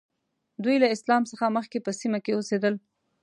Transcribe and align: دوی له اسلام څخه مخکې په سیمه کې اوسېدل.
دوی 0.63 0.75
له 0.83 0.87
اسلام 0.95 1.23
څخه 1.31 1.45
مخکې 1.57 1.77
په 1.85 1.91
سیمه 2.01 2.19
کې 2.25 2.35
اوسېدل. 2.35 2.75